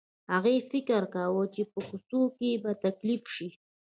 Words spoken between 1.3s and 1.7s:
چې